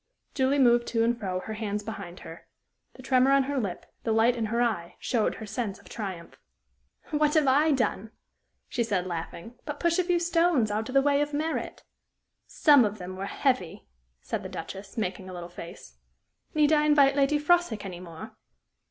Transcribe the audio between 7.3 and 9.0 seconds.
have I done," she